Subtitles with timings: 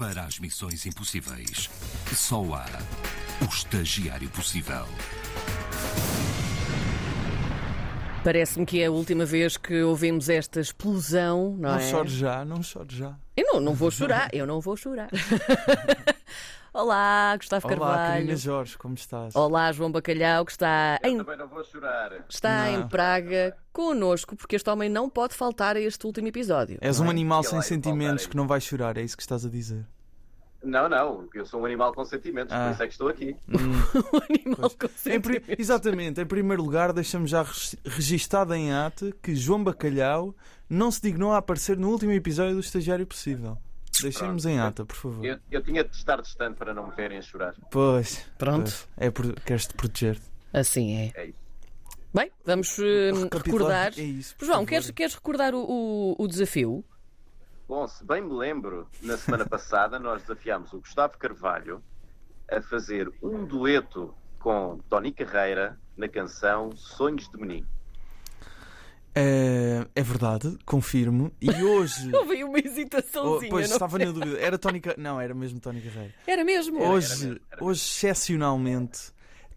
[0.00, 1.68] Para as missões impossíveis,
[2.16, 2.64] só há
[3.42, 4.86] o estagiário possível.
[8.24, 11.90] Parece-me que é a última vez que ouvimos esta explosão, não, Não é?
[11.90, 13.14] chores já, não chores já.
[13.36, 15.10] Eu não, não vou chorar, eu não vou chorar.
[16.72, 18.12] Olá, Gustavo Olá, Carvalho.
[18.12, 19.34] Karina Jorge, como estás?
[19.34, 22.12] Olá, João Bacalhau, que está, em, Também não vou chorar.
[22.28, 22.80] está Não.
[22.80, 26.78] em Praga connosco, porque este homem não pode faltar a este último episódio.
[26.80, 27.10] És um é?
[27.10, 29.84] animal sem sentimentos que não vai chorar, é isso que estás a dizer.
[30.62, 32.66] Não, não, eu sou um animal com sentimentos, Ah.
[32.66, 33.34] por isso é que estou aqui.
[33.48, 35.56] um animal com Em pri- sentimentos.
[35.58, 37.44] Exatamente, em primeiro lugar, deixamos já
[37.84, 40.36] registado em ate que João Bacalhau
[40.68, 43.58] não se dignou a aparecer no último episódio do Estagiário Possível.
[44.02, 45.24] Deixemos em ata, por favor.
[45.24, 47.54] Eu, eu tinha de estar distante para não me verem a chorar.
[47.70, 48.24] Pois.
[48.38, 48.62] Pronto.
[48.64, 48.88] pois.
[48.96, 49.32] É por...
[49.40, 50.18] Queres-te proteger.
[50.52, 51.12] Assim é.
[51.14, 51.38] É isso.
[52.12, 53.92] Bem, vamos Recapitular- recordar.
[53.98, 56.84] É isso, por João, queres, queres recordar o, o- o desafio?
[57.68, 61.80] Bom, se bem me lembro, na semana passada nós desafiámos o Gustavo Carvalho
[62.50, 67.68] a fazer um dueto com Tony Carreira na canção Sonhos de Menino.
[69.14, 71.32] É, é verdade, confirmo.
[71.40, 72.10] E hoje.
[72.14, 73.50] Houve uma Oh, hesitaçãozinha.
[73.50, 73.76] pois não?
[73.76, 74.38] estava na dúvida.
[74.38, 76.14] Era Tony Car- Não, era mesmo Tony Carreira.
[76.26, 76.80] Era mesmo.
[76.82, 79.00] Hoje, mesmo, era hoje, excepcionalmente,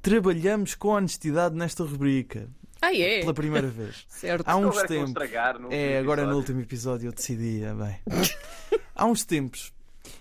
[0.02, 2.48] trabalhamos com honestidade nesta rubrica.
[2.82, 3.20] Ah, é?
[3.22, 4.06] Pela primeira vez.
[4.10, 4.44] Certo.
[4.48, 5.10] Há uns que tempos.
[5.10, 6.38] estragar no É, agora no episódio.
[6.40, 7.96] último episódio eu decidi, é bem.
[8.96, 9.72] Há uns tempos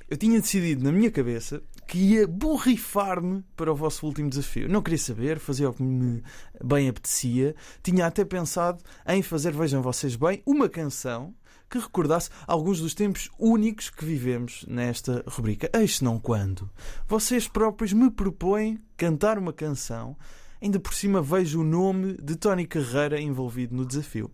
[0.08, 4.66] eu tinha decidido na minha cabeça que ia borrifar-me para o vosso último desafio.
[4.66, 6.22] Não queria saber, fazia o que me
[6.64, 7.54] bem apetecia.
[7.82, 11.34] Tinha até pensado em fazer, vejam vocês bem, uma canção
[11.68, 15.68] que recordasse alguns dos tempos únicos que vivemos nesta rubrica.
[15.74, 16.70] Eis não quando.
[17.06, 20.16] Vocês próprios me propõem cantar uma canção
[20.62, 24.30] ainda por cima vejo o nome de Tony Carreira envolvido no desafio.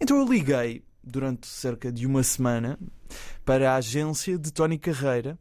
[0.00, 2.78] Então eu liguei durante cerca de uma semana
[3.44, 5.38] para a agência de Tony Carreira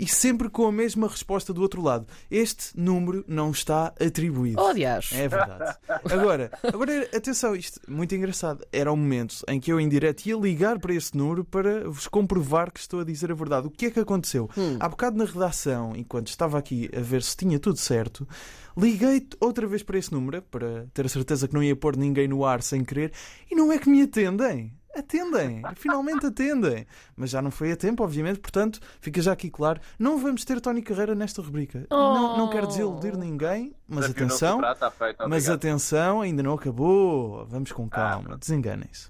[0.00, 2.06] e sempre com a mesma resposta do outro lado.
[2.30, 4.58] Este número não está atribuído.
[4.58, 5.10] Oh, aliás.
[5.12, 5.76] É verdade.
[6.10, 8.64] Agora, agora, atenção, isto muito engraçado.
[8.72, 12.08] Era o momento em que eu, em direto, ia ligar para este número para vos
[12.08, 13.66] comprovar que estou a dizer a verdade.
[13.66, 14.48] O que é que aconteceu?
[14.56, 14.78] Hum.
[14.80, 18.26] Há bocado na redação, enquanto estava aqui a ver se tinha tudo certo,
[18.74, 22.26] liguei outra vez para esse número para ter a certeza que não ia pôr ninguém
[22.26, 23.12] no ar sem querer
[23.50, 24.72] e não é que me atendem.
[24.96, 26.86] Atendem, finalmente atendem.
[27.16, 30.60] Mas já não foi a tempo, obviamente, portanto, fica já aqui claro: não vamos ter
[30.60, 31.86] Tony Carreira nesta rubrica.
[31.90, 34.72] Não, não quero desiludir ninguém, mas Desafio atenção.
[34.72, 37.46] está feito, Mas atenção, ainda não acabou.
[37.46, 38.40] Vamos com calma, pronto.
[38.40, 39.08] desenganem-se.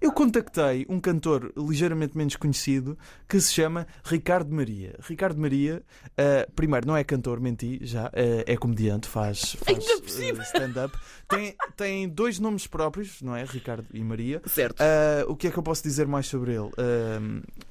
[0.00, 2.96] Eu contactei um cantor ligeiramente menos conhecido
[3.28, 4.96] que se chama Ricardo Maria.
[5.06, 5.82] Ricardo Maria,
[6.16, 10.96] eh, primeiro, não é cantor, menti, já, eh, é comediante, faz, faz eh, stand-up.
[11.28, 13.44] Tem, tem dois nomes próprios, não é?
[13.44, 14.40] Ricardo e Maria.
[14.46, 14.82] Certo.
[15.28, 16.70] O que é que eu posso dizer mais sobre ele?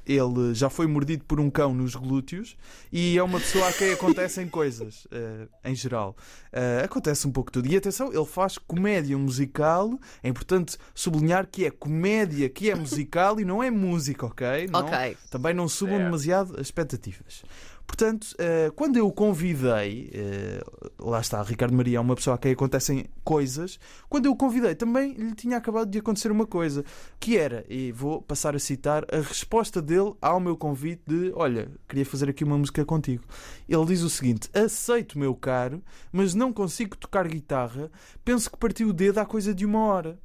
[0.05, 2.55] Ele já foi mordido por um cão nos glúteos
[2.91, 5.07] e é uma pessoa a quem acontecem coisas,
[5.65, 6.15] em geral.
[6.83, 7.67] Acontece um pouco tudo.
[7.67, 9.99] E atenção, ele faz comédia musical.
[10.23, 12.18] É importante sublinhar que é comédia
[12.49, 14.67] que é musical e não é música, ok?
[14.71, 15.17] Não- Ok.
[15.29, 17.43] Também não subam demasiado as expectativas.
[17.85, 20.61] Portanto, eh, quando eu o convidei, eh,
[20.99, 23.79] lá está, Ricardo Maria é uma pessoa a quem acontecem coisas.
[24.07, 26.85] Quando eu o convidei, também lhe tinha acabado de acontecer uma coisa,
[27.19, 31.71] que era, e vou passar a citar, a resposta dele ao meu convite de: Olha,
[31.87, 33.23] queria fazer aqui uma música contigo.
[33.67, 35.81] Ele diz o seguinte: Aceito, meu caro,
[36.11, 37.89] mas não consigo tocar guitarra.
[38.23, 40.19] Penso que parti o dedo há coisa de uma hora.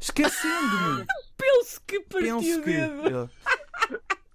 [0.00, 1.06] Esquecendo-me.
[1.36, 2.70] Penso que partiu Penso que.
[2.70, 3.28] ele-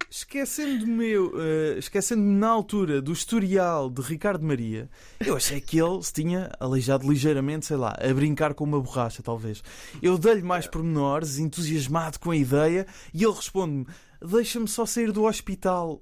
[0.09, 4.89] Esquecendo-me eh, esquecendo-me na altura do historial de Ricardo Maria,
[5.19, 9.21] eu achei que ele se tinha aleijado ligeiramente, sei lá, a brincar com uma borracha,
[9.21, 9.61] talvez.
[10.01, 13.87] Eu dei-lhe mais pormenores, entusiasmado com a ideia, e ele responde-me:
[14.25, 16.01] Deixa-me só sair do hospital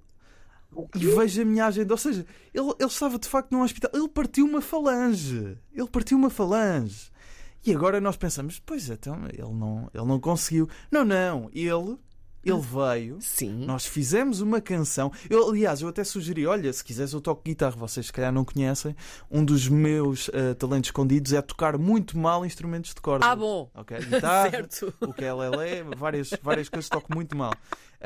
[0.95, 1.91] e veja a minha agenda.
[1.95, 5.57] Ou seja, ele, ele estava de facto num hospital, ele partiu uma falange.
[5.73, 7.11] Ele partiu uma falange.
[7.65, 10.67] E agora nós pensamos: Pois então, ele não, ele não conseguiu.
[10.91, 11.97] Não, não, ele.
[12.45, 13.63] Ele veio, Sim.
[13.65, 15.09] nós fizemos uma canção.
[15.29, 17.77] Eu, aliás, eu até sugeri: olha, se quiseres, eu toco guitarra.
[17.77, 18.93] Vocês, se calhar, não conhecem.
[19.31, 23.25] Um dos meus eh, talentos escondidos é tocar muito mal instrumentos de corda.
[23.25, 23.71] Ah, bom.
[23.73, 23.97] Ok?
[23.97, 24.93] Guitarra, Certo.
[24.99, 25.31] o que é,
[25.95, 27.53] várias, várias coisas toco muito mal.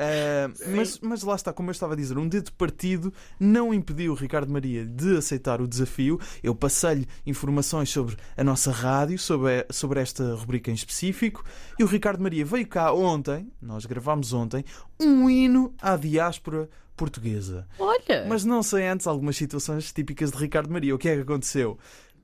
[0.00, 4.12] Eh, mas, mas lá está, como eu estava a dizer, um dedo partido não impediu
[4.12, 6.20] o Ricardo Maria de aceitar o desafio.
[6.40, 11.44] Eu passei-lhe informações sobre a nossa rádio, sobre, sobre esta rubrica em específico,
[11.78, 14.64] e o Ricardo Maria veio cá ontem, nós gravámos ontem,
[15.00, 16.68] um hino à diáspora
[16.98, 17.66] portuguesa.
[17.78, 18.26] Olha.
[18.28, 20.94] Mas não sei antes algumas situações típicas de Ricardo Maria.
[20.94, 21.78] O que é que aconteceu?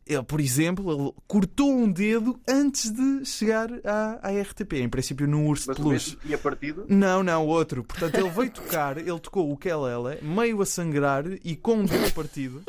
[0.06, 4.74] Ele, por exemplo, ele cortou um dedo antes de chegar à, à RTP.
[4.74, 6.06] Em princípio, num urso Mas de peluche.
[6.10, 6.86] mesmo tinha partido?
[6.88, 7.82] Não, não, outro.
[7.84, 12.12] Portanto, ele veio tocar, ele tocou o Kelele, meio a sangrar e com um dedo
[12.12, 12.62] partido.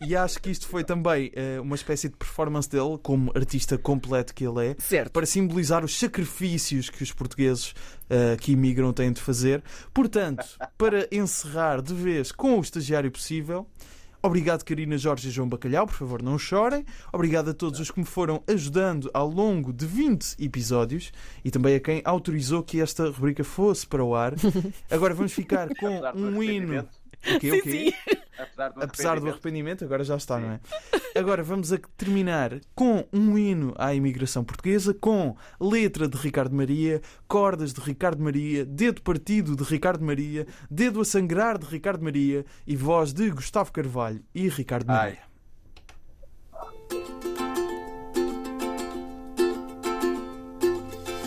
[0.00, 4.34] E acho que isto foi também eh, uma espécie de performance dele, como artista completo
[4.34, 5.12] que ele é, Certo.
[5.12, 7.72] para simbolizar os sacrifícios que os portugueses
[8.10, 9.62] eh, que imigram têm de fazer.
[9.94, 10.44] Portanto,
[10.76, 13.66] para encerrar de vez com o estagiário possível.
[14.24, 16.82] Obrigado, Karina Jorge e João Bacalhau, por favor, não chorem.
[17.12, 21.12] Obrigado a todos os que me foram ajudando ao longo de 20 episódios
[21.44, 24.32] e também a quem autorizou que esta rubrica fosse para o ar.
[24.90, 26.72] Agora vamos ficar com um hino.
[26.72, 27.04] arrependimento.
[27.36, 27.94] O quê, o quê?
[28.38, 29.84] Apesar do Apesar do arrependimento.
[29.84, 30.60] agora já está, não é?
[31.16, 37.00] Agora vamos a terminar com um hino à imigração portuguesa, com letra de Ricardo Maria,
[37.28, 42.44] cordas de Ricardo Maria, dedo partido de Ricardo Maria, dedo a sangrar de Ricardo Maria
[42.66, 44.96] e voz de Gustavo Carvalho e Ricardo Ai.
[44.96, 45.34] Maria.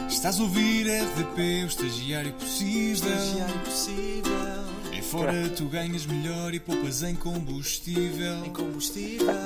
[0.10, 3.14] Estás a ouvir RDP, o estagiário possível.
[3.14, 4.67] Em
[5.08, 8.44] fora tu ganhas melhor e poupas em combustível.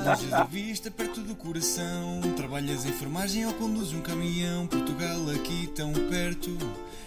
[0.03, 2.19] Longe da vista, perto do coração.
[2.35, 4.65] Trabalhas em enfermagem ou conduzes um caminhão.
[4.65, 6.49] Portugal aqui tão perto,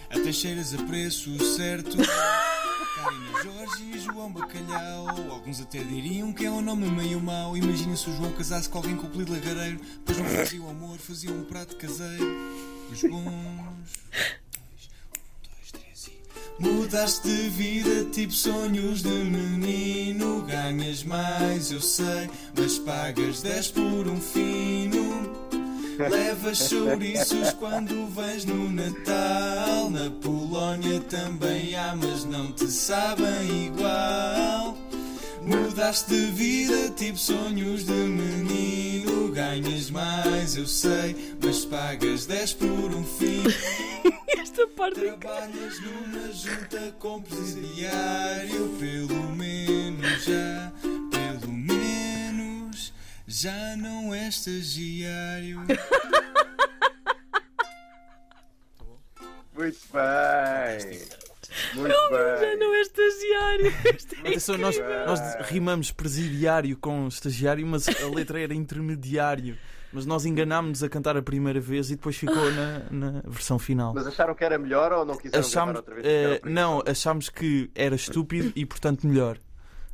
[0.09, 1.97] até cheiras a preço certo.
[2.95, 5.09] Karina Jorge e João Bacalhau.
[5.31, 7.57] Alguns até diriam que é um nome meio mau.
[7.57, 9.81] Imagina se o João casasse com alguém com o apelido lagareiro.
[10.05, 12.25] Pois não fazia o amor, fazia um prato caseiro.
[12.93, 14.44] Os bons.
[16.59, 20.43] Mudaste de vida, tipo sonhos de menino.
[20.43, 25.33] Ganhas mais, eu sei, mas pagas 10 por um fino.
[25.99, 29.91] Levas chouriços quando vens no Natal.
[29.91, 34.77] Na Polónia também há, mas não te sabem igual.
[35.43, 39.33] Mudaste de vida, tipo sonhos de menino.
[39.33, 43.51] Ganhas mais, eu sei, mas pagas 10 por um fino.
[44.55, 45.01] Esta parte.
[45.01, 50.73] Trabalhas numa junta com presidiário, pelo menos já,
[51.11, 52.93] pelo menos
[53.27, 55.59] já não é estagiário.
[59.53, 61.03] Muito bem.
[61.75, 62.57] Muito Já bem.
[62.57, 63.75] não é estagiário.
[64.23, 69.59] É nós, nós rimamos presidiário com estagiário, mas a letra era intermediário.
[69.95, 73.95] Mas nós enganámos-nos a cantar a primeira vez e depois ficou na, na versão final.
[73.95, 76.07] Mas acharam que era melhor ou não quiseram Achámos, outra vez?
[76.07, 79.39] era não, achámos que era estúpido e portanto melhor.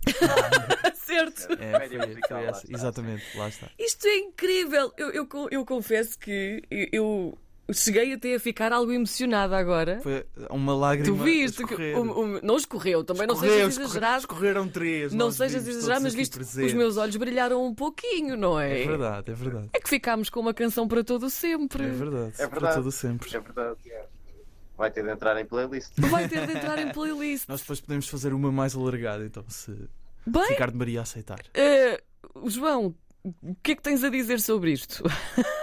[0.95, 1.53] certo.
[1.61, 2.63] É, foi- foi está.
[2.71, 3.69] Exatamente, lá está.
[3.79, 4.93] Isto é incrível.
[4.97, 7.39] Eu, eu, eu confesso que eu eu
[7.73, 10.01] cheguei até a ficar algo emocionada agora.
[10.03, 11.07] Foi uma lágrima.
[11.17, 11.99] Tu viste a que escorrer.
[11.99, 14.19] o- o- não escorreu, também não Escorreu, sejas escorre- exagerado.
[14.21, 15.13] Escorreram três.
[15.13, 18.83] Não sejas exagerado, mas viste, os meus olhos brilharam um pouquinho, não é?
[18.83, 19.69] É verdade, é verdade.
[19.73, 21.85] É que ficámos com uma canção para todo sempre.
[21.85, 22.33] É verdade.
[22.39, 22.75] É Para verdade.
[22.77, 23.29] todo sempre.
[23.37, 23.79] É verdade.
[24.77, 25.93] Vai ter de entrar em playlist.
[25.99, 27.47] Vai ter de entrar em playlist.
[27.49, 29.75] Nós depois podemos fazer uma mais alargada, então, se
[30.27, 31.39] Bem, Ricardo Maria aceitar.
[31.53, 32.01] eh,
[32.47, 35.03] João, o que é que tens a dizer sobre isto?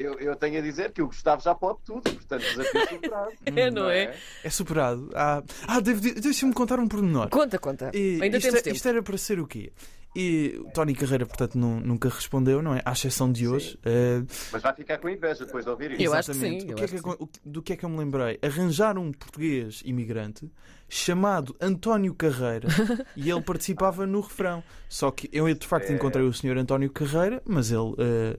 [0.00, 3.32] Eu, eu tenho a dizer que o Gustavo já pode tudo, portanto, desafio superado.
[3.44, 4.14] É, não é?
[4.42, 5.10] É superado.
[5.14, 7.28] Ah, ah deixa-me contar um pormenor.
[7.28, 7.90] Conta, conta.
[7.94, 8.76] E Ainda isto, temos é- tempo.
[8.76, 9.70] isto era para ser o quê?
[10.16, 12.80] E o Tony Carreira, portanto, nu- nunca respondeu, não é?
[12.84, 13.78] À exceção de hoje.
[13.84, 16.02] Eh, Mas vai ficar com inveja depois de ouvir isso.
[16.02, 16.60] Eu acho que exatamente.
[16.62, 18.36] sim, que é que que que- do que é que eu me lembrei?
[18.42, 20.50] Arranjar um português imigrante
[20.88, 22.66] chamado António Carreira
[23.16, 24.64] e ele participava no refrão.
[24.88, 25.94] Só que eu, de facto, É.
[25.94, 27.94] encontrei o senhor António Carreira, mas ele.
[27.94, 28.38] per-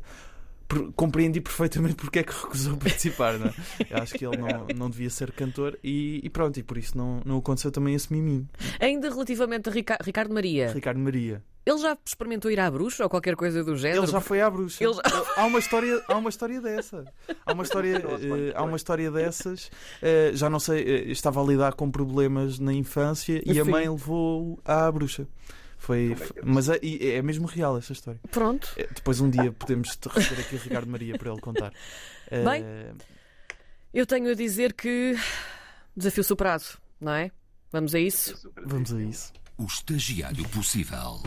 [0.96, 3.54] compreendi perfeitamente porque é que recusou participar, não é?
[3.90, 6.98] Eu acho que ele não, não devia ser cantor e, e pronto, e por isso
[6.98, 8.48] não, não aconteceu também esse miminho.
[8.80, 11.44] Ainda relativamente a Rica- Ricardo Maria, Ricardo Maria.
[11.66, 14.04] ele já experimentou ir à bruxa ou qualquer coisa do género?
[14.04, 14.84] Ele já foi à bruxa.
[14.84, 15.02] Ele já-
[15.38, 17.06] Há uma história, há uma história dessa.
[17.46, 19.70] Há uma história, eh, há uma história dessas.
[20.02, 23.72] eh, já não sei, eh, estava a lidar com problemas na infância e a Sim.
[23.72, 25.28] mãe levou à bruxa.
[25.82, 26.78] Foi, é que é mas é,
[27.16, 28.20] é mesmo real essa história.
[28.30, 28.72] Pronto.
[28.78, 31.74] Eh, Depois um dia podemos te receber aqui Ricardo Maria para ele contar.
[32.30, 32.64] Bem.
[33.92, 35.18] Eu tenho a dizer que
[35.98, 36.64] desafio superado,
[37.00, 37.32] não é?
[37.72, 38.52] Vamos a isso?
[38.64, 39.34] vamos a isso.
[39.58, 41.20] O estagiário possível.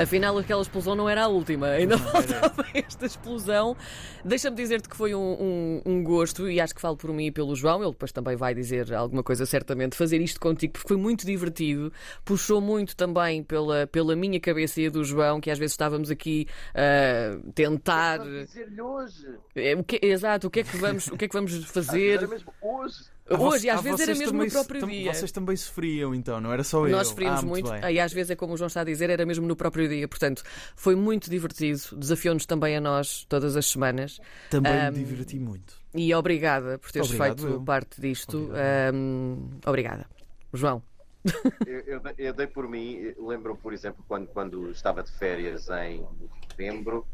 [0.00, 3.76] Afinal, aquela explosão não era a última, ainda faltava esta explosão.
[4.24, 7.30] Deixa-me dizer-te que foi um, um- um gosto, e acho que falo por mim e
[7.30, 10.96] pelo João, ele depois também vai dizer alguma coisa certamente, fazer isto contigo, porque foi
[10.96, 11.92] muito divertido,
[12.24, 16.10] puxou muito também pela, pela minha cabeça e a do João, que às vezes estávamos
[16.10, 18.18] aqui a tentar.
[18.18, 19.28] Vamos dizer-lhe hoje.
[19.54, 22.18] É, o que- exato, o que é que vamos, o que é que vamos fazer?
[22.18, 23.13] Era mesmo hoje.
[23.30, 25.14] Hoje, e às ah, vezes era mesmo no próprio tam- dia.
[25.14, 26.92] Vocês também sofriam então, não era só eu.
[26.92, 27.94] Nós sofríamos Ah, muito, bem.
[27.94, 30.06] e às vezes é como o João está a dizer, era mesmo no próprio dia.
[30.06, 30.42] Portanto,
[30.76, 34.20] foi muito divertido, desafiou-nos também a nós todas as semanas.
[34.50, 35.74] Também Ahm, me diverti muito.
[35.94, 37.60] E obrigada por teres Obrigado, feito eu.
[37.62, 38.36] parte disto.
[38.36, 38.94] Obrigado.
[38.94, 40.06] Ahm, obrigada.
[40.52, 40.82] João.
[41.66, 45.68] Eu, eu dei- eu dei por mim, lembro, por exemplo, quando, quando estava de férias
[45.70, 46.06] em
[46.50, 47.06] novembro,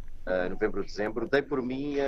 [0.51, 2.05] novembro, dezembro, dei por mim a,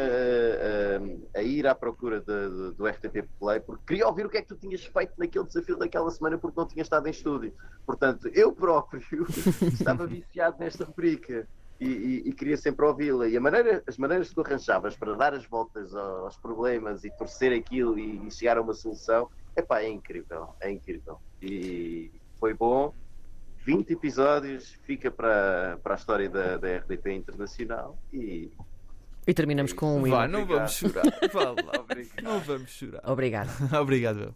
[1.37, 4.37] a- a ir à procura de- de- do RTP Play, porque queria ouvir o que
[4.39, 7.53] é que tu tinhas feito naquele desafio daquela semana, porque não tinha estado em estúdio.
[7.87, 9.03] Portanto, eu próprio
[9.97, 11.49] estava viciado nesta rubrica.
[11.81, 13.27] E, e- e queria sempre ouvi-la.
[13.27, 17.53] E maneira, as maneiras que tu arranjavas para dar as voltas aos problemas e torcer
[17.53, 21.19] aquilo e, e chegar a uma solução, epá, é incrível, é incrível.
[21.41, 22.95] E foi bom.
[23.65, 28.51] 20 episódios, fica para, para a história da, da RDP Internacional e
[29.27, 31.05] E terminamos com um Vá, não vamos chorar.
[31.33, 31.81] Vá lá.
[31.81, 32.23] Obrigado.
[32.23, 33.03] Não vamos chorar.
[33.05, 33.51] Obrigado.
[34.21, 34.31] eu.